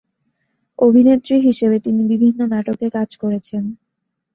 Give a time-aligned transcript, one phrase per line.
[0.79, 3.63] অভিনেত্রী হিসেবে তিনি বিভিন্ন নাটকে কাজ করেছেন।